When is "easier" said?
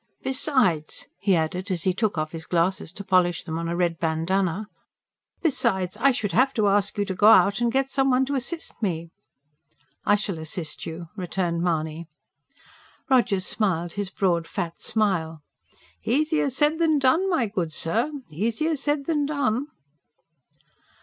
16.03-16.49, 18.31-18.75